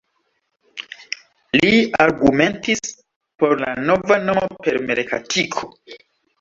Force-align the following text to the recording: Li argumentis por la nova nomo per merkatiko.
Li 1.61 1.73
argumentis 2.07 2.83
por 3.45 3.55
la 3.67 3.77
nova 3.93 4.21
nomo 4.27 4.51
per 4.67 4.83
merkatiko. 4.91 5.75